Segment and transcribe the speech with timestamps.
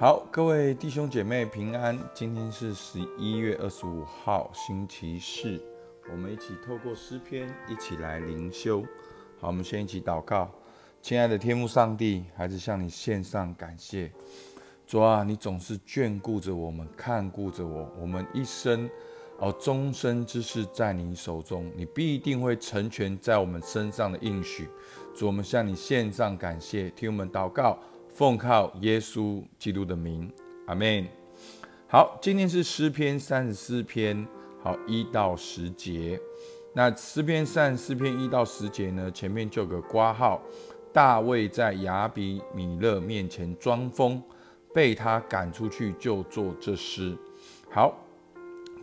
[0.00, 1.98] 好，各位弟兄姐妹平安。
[2.14, 5.60] 今天是十一月二十五号，星期四。
[6.08, 8.80] 我们一起透过诗篇，一起来灵修。
[9.40, 10.48] 好，我们先一起祷告。
[11.02, 14.08] 亲爱的天父上帝，还是向你献上感谢。
[14.86, 17.92] 主啊，你总是眷顾着我们，看顾着我。
[18.00, 18.88] 我们一生
[19.38, 24.68] 哦，终身之事在你手中，你必定会成全在我们身上的应许。
[25.16, 27.76] 主，我们向你献上感谢，听我们祷告。
[28.18, 30.28] 奉靠耶稣基督的名，
[30.66, 31.06] 阿门。
[31.86, 34.26] 好，今天是诗篇三十四篇，
[34.60, 36.18] 好一到十节。
[36.74, 39.08] 那诗篇三十四篇一到十节呢？
[39.12, 40.42] 前面就有个挂号，
[40.92, 44.20] 大卫在亚比米勒面前装疯，
[44.74, 47.16] 被他赶出去，就做这诗。
[47.70, 47.96] 好，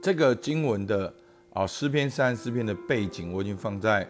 [0.01, 1.13] 这个经文的
[1.51, 4.09] 啊，诗篇三十四篇的背景，我已经放在。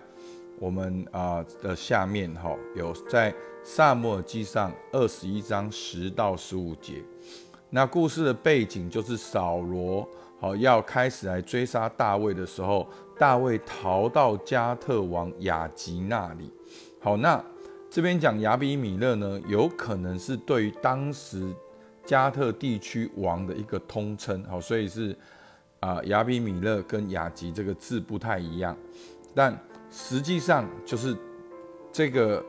[0.60, 7.04] 我们啊的下面哈有在萨摩尔记上二十一章十到十五节，
[7.70, 10.08] 那故事的背景就是扫罗
[10.40, 12.88] 好要开始来追杀大卫的时候，
[13.20, 16.50] 大卫逃到加特王雅吉那里。
[17.02, 17.44] 好，那
[17.90, 21.54] 这边讲亚比米勒呢，有可能是对于当时
[22.06, 24.44] 加特地区王的一个通称。
[24.46, 25.16] 好，所以是
[25.82, 28.76] 啊亚比米勒跟雅吉这个字不太一样，
[29.34, 29.58] 但。
[29.92, 31.16] 实际上就是
[31.92, 32.44] 这个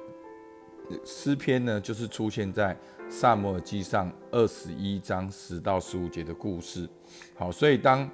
[1.04, 2.76] 诗篇呢，就是出现在
[3.08, 6.88] 萨摩尔记上二十一章十到十五节的故事。
[7.36, 8.08] 好，所以当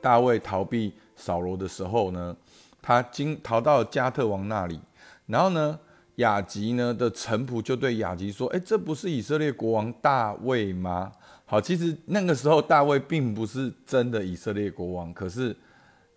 [0.00, 2.36] 大卫逃避扫罗的时候呢，
[2.80, 4.80] 他经逃到加特王那里，
[5.26, 5.78] 然后呢，
[6.16, 11.10] 雅吉呢的臣仆就对雅吉说：“哎，这不是以色列国王大卫吗？”
[11.46, 15.56] 好，其实那个时候大卫并不是真的以色列国王，可是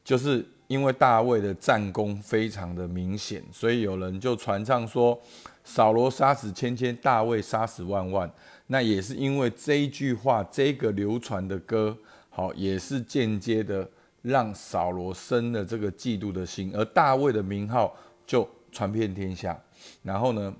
[0.03, 0.45] 就是。
[0.69, 5.19] 因为大卫的战功非常的明显，所以有人就传唱说，
[5.63, 8.31] 扫罗杀死千千，大卫杀死万万。
[8.67, 11.97] 那也是因为这一句话，这个流传的歌，
[12.29, 13.89] 好，也是间接的
[14.21, 17.91] 让扫罗生了这个嫉妒的心，而大卫的名号
[18.27, 19.59] 就传遍天下。
[20.03, 20.53] 然后呢，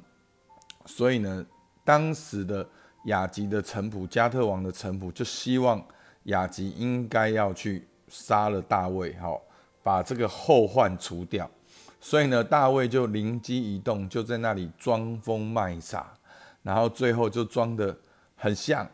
[0.88, 1.46] 所以呢，
[1.86, 2.68] 当时的
[3.06, 5.86] 雅吉的臣仆加特王的臣仆就希望
[6.24, 9.40] 雅吉应该要去杀了大卫，好。
[9.90, 11.50] 把这个后患除掉，
[12.00, 16.14] 所以呢，大卫就灵机一动，就在那里装疯卖傻，
[16.62, 17.98] 然后最后就装的
[18.36, 18.88] 很像，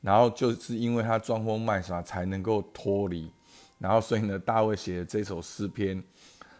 [0.00, 3.28] 然后就是因为他装疯卖傻才能够脱离，
[3.80, 6.00] 然后所以呢，大卫写的这首诗篇，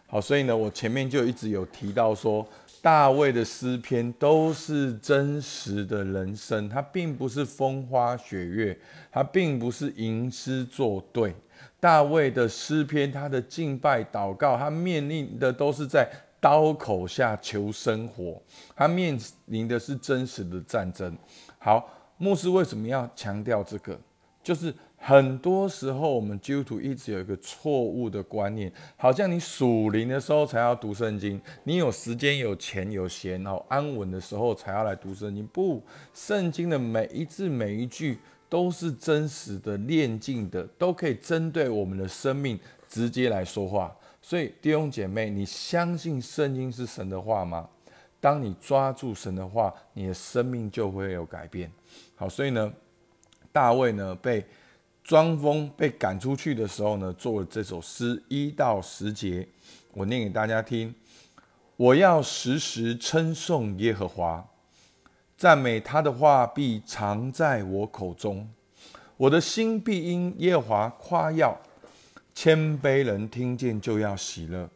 [0.07, 2.45] 好，所以呢，我前面就一直有提到说，
[2.81, 8.77] 大卫的诗篇都是真实的人生，他并不是风花雪月，
[9.09, 11.33] 他并不是吟诗作对。
[11.79, 16.09] 大卫的诗篇，他的敬拜祷告，他面临的都是在
[16.39, 18.41] 刀口下求生活，
[18.75, 21.15] 他面临的是真实的战争。
[21.59, 21.87] 好，
[22.17, 23.99] 牧师为什么要强调这个？
[24.43, 35.45] 就是很多时候我们基督徒一直有一个错误的观念，好像你属灵的时候才要读圣经，你有时间、有钱、有闲，然后安稳的时候才要来读圣经。
[35.47, 38.19] 不，圣经的每一字每一句。
[38.49, 43.95] 都是真实的、炼净的，都可以针对我们的生命直接来说话。
[44.21, 47.67] 所以弟兄姐妹，你相信圣经是神的话吗？
[48.19, 51.71] 当你抓住神的话，你的生命就会有改变。
[52.15, 52.73] 好，所以呢，
[53.51, 54.43] 大卫呢被
[55.03, 59.47] 装疯被赶出去的时候呢，做了这首诗一到十节，
[59.93, 60.93] 我念给大家听。
[61.75, 64.45] 我要时时称颂耶和华。
[65.37, 68.49] 赞美他的话必藏在我口中，
[69.17, 71.55] 我的心必因耶和华夸耀。
[72.33, 74.67] 谦卑人听见就要喜乐。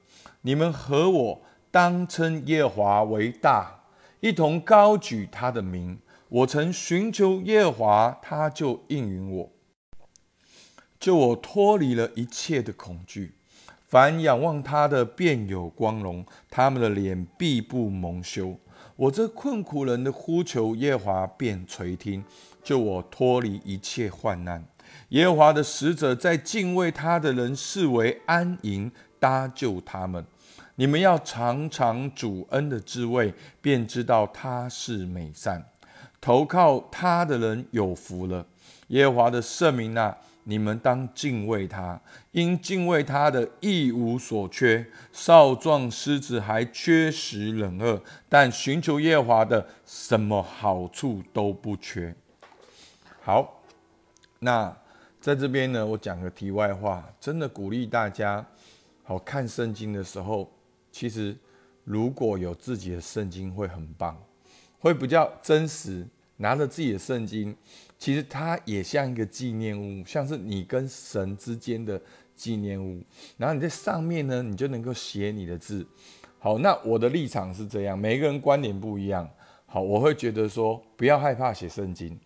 [0.41, 1.41] 你们和我
[1.71, 3.81] 当称耶和华为大，
[4.19, 5.97] 一同高举他的名。
[6.29, 9.51] 我曾寻求耶和华，他就应允我，
[10.99, 13.33] 就我脱离了一切的恐惧。
[13.87, 18.55] 凡仰望他的，便有光荣，他们的脸必不蒙羞。
[19.01, 22.23] 我这困苦人的呼求，耶和华便垂听，
[22.63, 24.63] 救我脱离一切患难。
[25.09, 30.23] 耶和华的使者在敬畏他的人视为安营，搭救他们。
[30.75, 35.65] 你们要尝尝主恩的滋味，便知道他是美善。
[36.19, 38.45] 投靠他的人有福了。
[38.89, 40.15] 耶和华的圣名啊！
[40.43, 42.01] 你们当敬畏他，
[42.31, 44.85] 因敬畏他的一无所缺。
[45.11, 52.15] 少壮狮子还缺食冷饿，但寻求耶和华的，什么好处都不缺。
[53.21, 53.61] 好，
[54.39, 54.75] 那
[55.19, 58.43] 在这边呢，我讲个题外话，真的鼓励大家，
[59.03, 60.51] 好看圣经的时候，
[60.91, 61.37] 其实
[61.83, 64.19] 如果有自己的圣经会很棒，
[64.79, 66.07] 会比较真实。
[66.41, 67.55] 拿着自己的圣经，
[67.97, 72.01] 其实它也像一个纪念物，像是你跟神之间的
[72.35, 73.01] 纪念物。
[73.37, 75.85] 然后你在上面呢，你就能够写你的字。
[76.39, 79.29] 好，那我的立场是这样，每个人观点不一样。
[79.67, 82.19] 好，我会觉得说，不要害怕写圣经，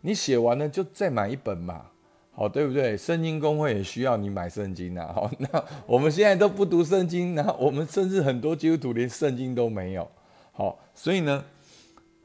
[0.00, 1.86] 你写完了就再买一本嘛。
[2.34, 2.96] 好，对不对？
[2.96, 5.12] 圣经公会也需要你买圣经啊。
[5.14, 10.10] 好，那我们现在都不读圣经，然后我们甚至很多基督徒连圣经都没有。
[10.50, 11.44] 好，所以呢，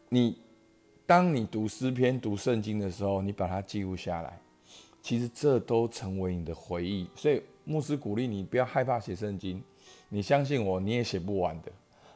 [0.09, 0.37] 你
[1.07, 4.39] 当你读诗篇、读圣经的时候，你把它记录下来，
[5.01, 7.09] 其实这都成为你的回忆。
[7.15, 9.63] 所以牧师鼓励你不要害怕写圣经，
[10.09, 11.71] 你相信我，你也写不完的。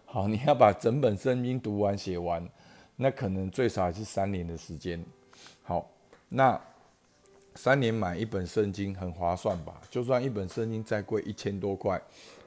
[0.05, 2.47] 好，你要把整本圣经读完、写完，
[2.97, 5.03] 那可能最少也是三年的时间。
[5.63, 5.89] 好，
[6.29, 6.61] 那。
[7.55, 9.81] 三年买一本圣经很划算吧？
[9.89, 12.01] 就算一本圣经再贵一千多块，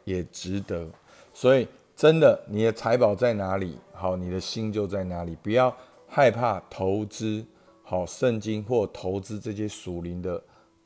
[0.04, 0.88] 也值得。
[1.34, 5.36] 所以真的，你的财宝在哪里，好，你的心就在哪里。
[5.42, 5.76] 不要
[6.14, 7.44] 害怕投资
[7.82, 10.40] 好圣经或投资这些属灵的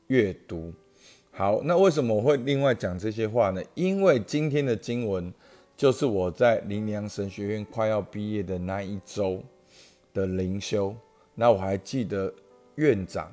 [0.07, 0.73] 阅读。
[1.29, 3.61] 好，那为什么我会另外讲这些话呢？
[3.75, 5.31] 因为今天的经文
[5.77, 9.39] 就是我在林良神学院快要毕业的那一周
[10.15, 10.95] 的灵修。
[11.35, 12.33] 那我还记得
[12.73, 13.31] 院长。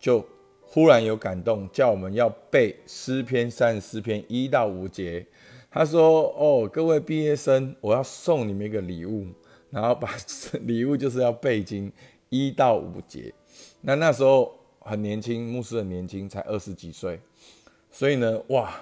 [0.00, 0.26] 就
[0.60, 5.24] 忽然有感动，叫我们要背诗篇三十四篇一到五节。
[5.70, 9.28] 他说：“哦，各位毕业生，我要送你们一个礼物，
[9.70, 10.10] 然后把
[10.62, 11.90] 礼物就是要背经
[12.28, 13.32] 一到五节。
[13.80, 17.18] 那那时候很年轻，牧师很年轻，才二十几岁，
[17.90, 18.74] 所以呢，哇，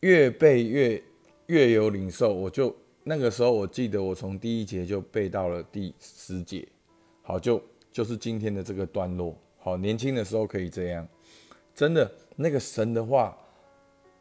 [0.00, 1.02] 越背越
[1.46, 2.34] 越有领受。
[2.34, 2.74] 我就
[3.04, 6.66] 那个时候，我记得我从第一节就背到了第十节，
[7.22, 11.06] 好，就就是今天的这个段落。”好，年轻的时候可以这样，
[11.74, 13.36] 真的那个神的话，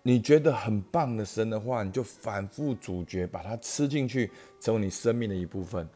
[0.03, 5.87] 你觉得很棒的神的话，你就反复咀嚼，把它吃进去，成为你生命的一部分。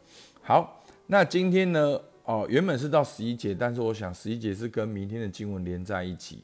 [0.41, 1.99] 好，那今天呢？
[2.25, 6.41] 哦，原本是到十一节，但是我想十一节是跟明天的经文连在一起。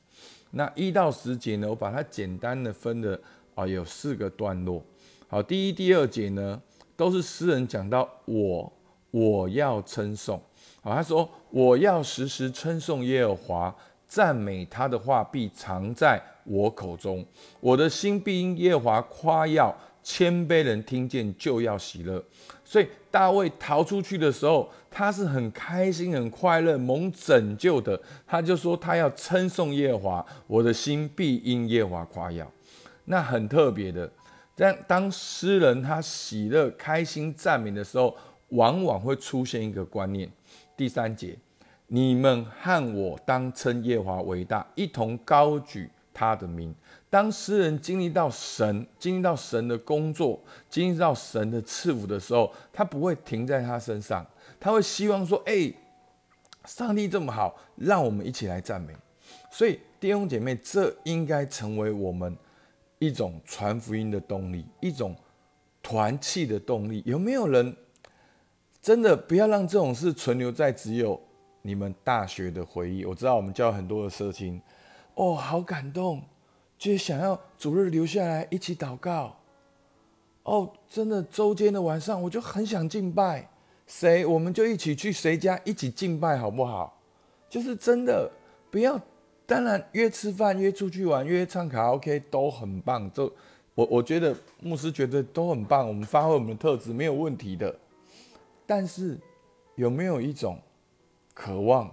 [0.51, 3.17] 那一到十节呢，我把它简单的分的
[3.55, 4.83] 啊，有四个段落。
[5.29, 6.61] 好，第一、第二节呢，
[6.97, 8.73] 都是诗人讲到我，
[9.11, 10.41] 我要称颂。
[10.81, 13.75] 好，他说：“我要时时称颂耶和华，
[14.05, 17.23] 赞美他的话必藏在我口中。
[17.61, 22.21] 我的心必因耶华夸耀，谦卑人听见就要喜乐。”
[22.65, 27.99] 所以大卫逃出去的时候，他是很开心、很快乐、蒙拯救的。
[28.27, 32.51] 他就说他要称颂耶华，我的心必因耶华夸耀。
[33.05, 34.11] 那很特别的，
[34.55, 38.15] 但当诗人他喜乐、开心、赞美的时候，
[38.49, 40.29] 往往会出现一个观念。
[40.77, 41.35] 第三节，
[41.87, 45.89] 你们和我当称耶华为大，一同高举
[46.19, 46.75] 他的名。
[47.09, 50.37] 当诗人经历到神，经历到神的工作，
[50.69, 54.25] 经历到神的赐福的时候，他不会停在他身上，
[54.59, 55.71] 他会希望说：“哎，
[56.65, 58.93] 上帝这么好，让我们一起来赞美。”
[59.49, 62.35] 所以弟兄姐妹，这应该成为我们
[62.97, 65.15] 一种传福音的动力，一种
[65.81, 67.01] 团契的动力。
[67.05, 67.73] 有没有人？
[68.81, 71.19] 真的不要让这种事存留在只有
[71.63, 73.03] 你们大学的回忆。
[73.03, 74.61] 我知道我们教很多的社青，
[75.19, 76.23] 哦，好感动，
[76.77, 79.35] 就是想要主日留下来一起祷告。
[80.43, 83.49] 哦，真的周间的晚上，我就很想敬拜
[83.85, 86.97] 谁，我们就一起去谁家一起敬拜，好不好？
[87.49, 88.31] 就是真的
[88.71, 88.97] 不要，
[89.45, 93.11] 当然约吃饭、约出去玩、约唱卡拉 OK 都很棒。
[93.11, 93.29] 就
[93.75, 97.77] 我我觉得牧师觉得都很棒，我们发挥我们的特质没有问题的。
[98.65, 99.19] 但是
[99.75, 100.57] 有没有一种
[101.33, 101.91] 渴望？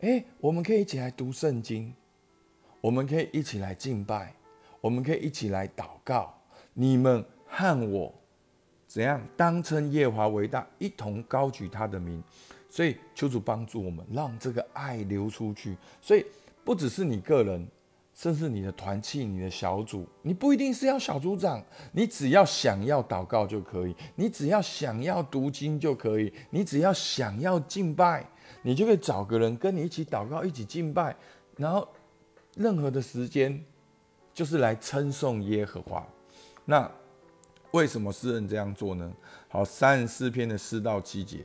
[0.00, 1.94] 哎，我们可以一起来读圣经，
[2.86, 4.32] 我们可以一起来敬拜，
[4.80, 6.32] 我们可以一起来祷告。
[6.72, 8.14] 你们和我
[8.86, 12.22] 怎样当称耶华为大，一同高举他的名。
[12.70, 15.76] 所以求主帮助我们，让这个爱流出去。
[16.00, 16.24] 所以
[16.62, 17.66] 不只是你个人。
[18.14, 21.62] 甚至你的团契、你的小组，你不一定是要小组长，
[21.92, 28.26] 你只要想要祷告就可以，你只要想要读经就可以，你只要想要敬拜，
[28.62, 31.14] 你就可以找个人跟你一起祷告、一起敬拜，
[31.58, 31.86] 然后
[32.56, 33.64] 任何的时间
[34.34, 36.04] 就是来称颂耶和华。
[36.64, 36.90] 那
[37.70, 39.12] 为什么诗人这样做呢？
[39.46, 41.44] 好，三十四篇的四到七节，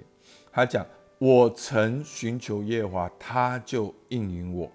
[0.51, 0.83] 他讲
[1.19, 4.71] ：“我曾寻求耶和华，他就应允我。”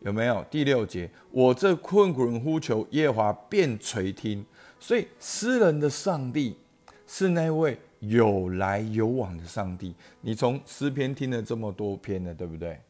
[0.00, 1.10] 有没有第六节？
[1.32, 4.44] 我这困苦人呼求耶和华，便垂听。
[4.78, 6.56] 所以诗人的上帝
[7.04, 9.92] 是那位有来有往的上帝。
[10.20, 12.80] 你从诗篇听了这么多篇了，对不对？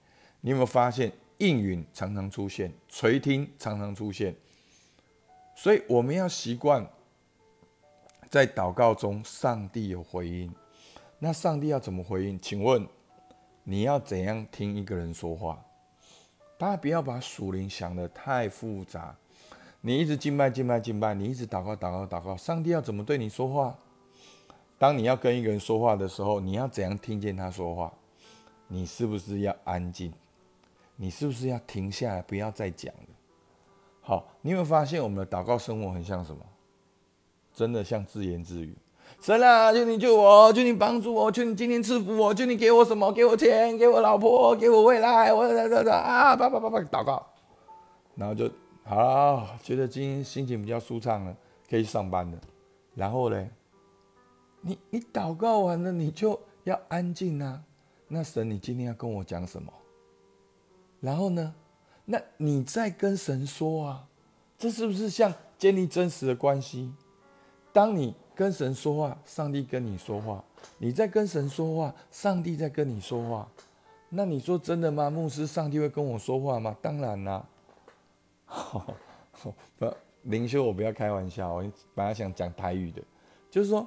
[0.43, 4.35] 你有没有发现应允常常出现，垂听常常出现？
[5.57, 6.87] 所以我们要习惯
[8.29, 10.55] 在祷告中，上帝有回应。
[11.19, 12.41] 那上帝要怎么回应？
[12.41, 12.87] 请问
[13.65, 15.65] 你要怎样听一个人说话？
[16.57, 19.17] 大家不要把属灵想的太复杂。
[19.81, 23.79] 你一直敬拜、敬拜、敬拜，你一直祷告、祷告、祷告，上帝要怎么对你说话？
[24.77, 27.93] 当你要跟一个人说话的时候，你要怎样听见他说话？
[28.67, 30.13] 你是不是要安静？
[31.01, 33.15] 你是不是要停下来，不要再讲了？
[34.01, 36.45] 好，你有没有发现我们的祷告生活很像什么？
[37.55, 38.77] 真的像自言自语。
[39.21, 43.13] 神啊，求你救我，求你帮助我，求你今天赐福我，求你给我什么？
[43.13, 45.33] 给我钱，给我老婆，给我未来。
[45.33, 45.45] 我
[45.91, 47.25] 啊，叭叭叭叭祷告，
[48.17, 48.51] 然后就
[48.83, 51.37] 好，觉得今天心情比较舒畅了，
[51.71, 52.39] 可以上班了。
[52.95, 53.49] 然后呢？
[54.61, 57.63] 你你祷告完了，你就要安静啊。
[58.09, 59.73] 那神，你今天要跟我讲什么？
[61.01, 61.55] 然后呢？
[62.05, 64.09] 那你在跟神说啊，
[64.59, 66.93] 这是不是像建立真实的关系？
[67.73, 70.43] 当你跟神说话，上帝跟你说话；
[70.79, 73.49] 你在跟神说话，上帝在跟你说话。
[74.09, 75.11] 那你说真的吗？
[75.11, 76.77] 牧师，上帝会跟我说话吗？
[76.81, 77.47] 当然啦。
[79.79, 81.63] 不，灵修我不要开玩笑，我
[81.95, 83.03] 本来想讲台语的，
[83.51, 83.87] 就是说。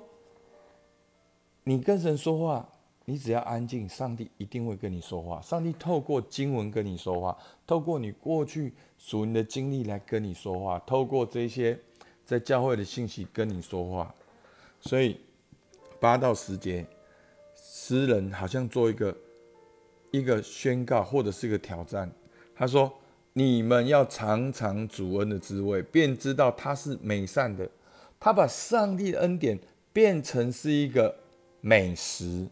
[1.63, 2.67] 你跟神说话，
[3.05, 5.41] 你只要安静，上帝一定会跟你说话。
[5.41, 11.77] 上帝透过经文跟你说话，透过你过去属灵的经历来跟你说话，透过这些
[12.23, 14.13] 在教会的信息跟你说话。
[14.79, 15.19] 所以
[15.99, 16.85] 八到十节，
[17.55, 19.17] 诗人好像做一个
[20.11, 22.09] 一个宣告或者是一个挑战。
[22.55, 22.91] 他说
[23.33, 27.67] ：“你们要尝尝主恩的滋味，便知道他是美善的。
[28.19, 29.59] 他把上帝的恩典
[29.91, 31.15] 变成是一个。”
[31.63, 32.47] 美食，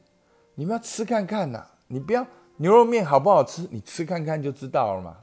[0.59, 1.65] 你们要吃看看呐！
[1.87, 5.15] 你不要牛肉面好不好吃，你吃看看就知道了嘛。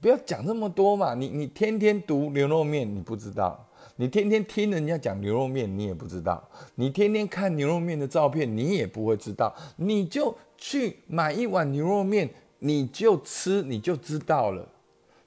[0.00, 1.14] 不要讲这么多嘛！
[1.14, 3.56] 你你天天读牛肉面，你不知道；
[3.94, 6.42] 你天天听人家讲牛肉面，你也不知道；
[6.74, 9.54] 你天天看牛肉面的照片，你也不会知道。
[9.76, 14.68] 你就去买一碗牛肉面，你就吃，你就知道了。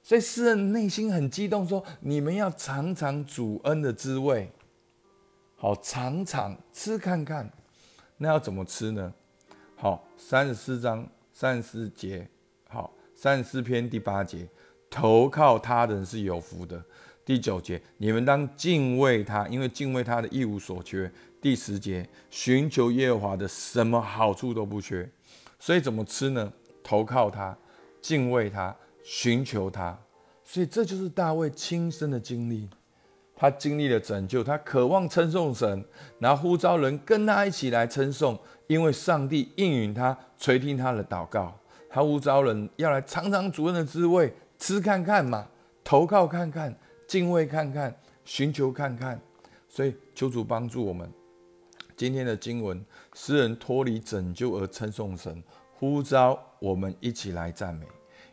[0.02, 4.52] 所以诗人内心很激动，说：“你们要尝尝主恩的滋味，
[5.56, 7.50] 好尝尝吃看看。”
[8.18, 9.12] 那要怎么吃呢？
[10.24, 12.26] 三十四章三十四节，
[12.68, 14.48] 好，三十四篇第八节，
[14.88, 16.80] 投靠他人是有福的。
[17.24, 21.10] 第九节，你们当敬畏他，因为敬畏他的一无所缺。
[21.40, 25.10] 第十节，寻求耶和华的，什么好处都不缺。
[25.58, 26.52] 所以怎么吃呢？
[26.84, 27.58] 投靠他，
[28.00, 29.98] 敬畏他，寻求他。
[30.44, 32.70] 所以这就是大卫亲身的经历。
[33.34, 35.84] 他经历了拯救，他渴望称颂神，
[36.20, 38.38] 然后呼召人跟他一起来称颂，
[38.72, 41.54] 因为上帝应允他，垂听他的祷告。
[41.90, 45.46] 他呼召人要来尝尝主恩的滋味，吃看看嘛，
[45.84, 46.74] 投靠看看，
[47.06, 49.20] 敬畏看看，寻求看看。
[49.68, 51.06] 所以求主帮助我们。
[51.94, 55.42] 今天的经文，诗人脱离拯救而称颂神，
[55.74, 57.84] 呼召我们一起来赞美，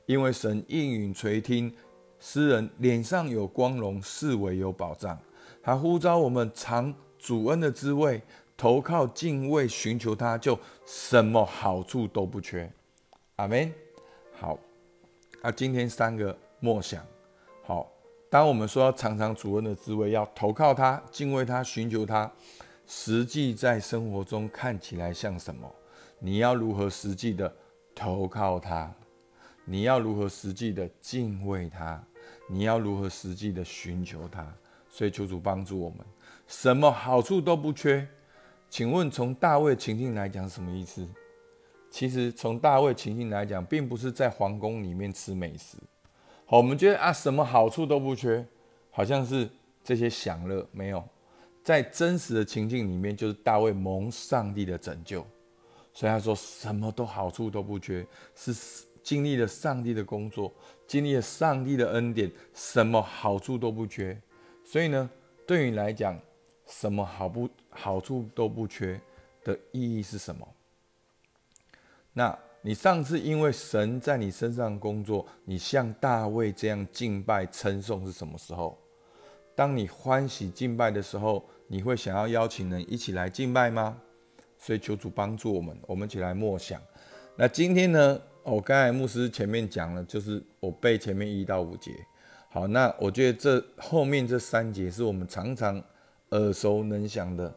[0.05, 1.69] 因为神应允垂听。
[2.21, 5.19] 诗人脸上有光荣，视为有保障。
[5.61, 8.21] 他呼召我们尝主恩的滋味，
[8.59, 12.69] 投靠敬畏，寻求他，就什么好处都不缺。
[13.37, 13.73] 阿门。
[14.37, 14.59] 好，
[15.41, 17.01] 啊，今天三个默想。
[17.63, 17.89] 好，
[18.29, 22.29] 当我们说要尝尝主恩的滋味，要投靠他，敬畏他，寻求他，
[22.85, 25.73] 实际在生活中看起来像什么？
[26.19, 27.55] 你要如何实际的
[27.95, 28.93] 投靠他？
[29.63, 32.03] 你要如何实际的敬畏他？
[32.49, 34.45] 你要如何实际的寻求他？
[34.89, 35.99] 所以求主帮助我们，
[36.45, 38.05] 什么好处都不缺。
[38.69, 41.07] 请问从大卫情境来讲什么意思？
[41.89, 45.77] 其实从大卫情境来讲，并不是在皇宫里面吃美食。
[46.45, 48.45] 好，我们觉得啊，什么好处都不缺，
[48.91, 49.49] 好像是
[49.83, 51.03] 这些享乐没有。
[51.63, 55.25] 在真实的情境里面，就是大卫蒙上帝的拯救，
[55.93, 58.85] 所以他说什么都好处都不缺，是。
[59.01, 60.53] 经历了上帝的工作，
[60.85, 64.15] 经历了上帝的恩典，什么好处都不缺。
[64.63, 65.09] 所以呢，
[65.47, 66.19] 对你来讲，
[66.67, 68.99] 什么好不好处都不缺
[69.43, 70.47] 的意义是什么？
[72.13, 78.77] 那你上次因为神在你身上工作，你像大卫这样敬拜称颂是什么时候？
[79.55, 83.97] 当你欢喜敬拜的时候，你会想要邀请人一起来敬拜吗？
[84.57, 86.81] 所以求主帮助我们，我们一起来默想。
[87.35, 88.21] 那今天呢？
[88.43, 91.91] 我刚才牧师前面讲了，就是我背前面一到五节。
[92.49, 95.81] 好，那我觉得这后面这三节是我们常常
[96.31, 97.53] 耳熟能详的，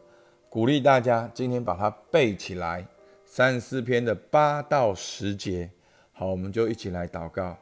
[0.49, 2.85] 鼓励大家今天把它背起来。
[3.25, 5.69] 三十四篇的八到十节，
[6.11, 7.57] 好，我们就一起来祷告。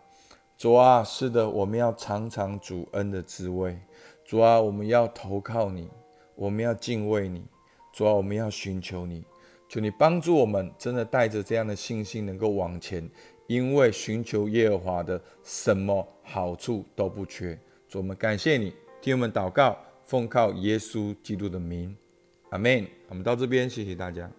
[0.58, 3.78] 主啊，是的，我们要尝尝主恩的滋味。
[4.24, 5.90] 主啊，我们要投靠你，
[6.36, 7.46] 我们要敬畏你。
[7.94, 9.24] 主啊，我们要寻求你，
[9.68, 13.10] 求你帮助我们，真的带着这样的信心能够往前。
[13.48, 17.58] 因为寻求耶和华的，什么好处都不缺。
[17.88, 19.78] 主，我们感谢你，替我们祷告。
[20.12, 21.96] 奉靠耶稣基督的名，
[22.50, 22.86] 阿门。
[23.08, 24.30] 我们到这边，谢谢大家。